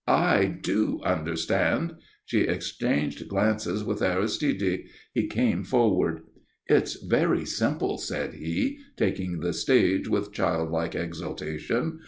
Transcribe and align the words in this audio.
"I 0.07 0.45
do 0.45 0.99
understand." 1.03 1.97
She 2.25 2.39
exchanged 2.39 3.27
glances 3.27 3.83
with 3.83 4.01
Aristide. 4.01 4.85
He 5.13 5.27
came 5.27 5.63
forward. 5.63 6.21
"It's 6.65 6.95
very 6.95 7.45
simple," 7.45 7.99
said 7.99 8.33
he, 8.33 8.79
taking 8.97 9.41
the 9.41 9.53
stage 9.53 10.07
with 10.07 10.33
childlike 10.33 10.95
exultation. 10.95 11.99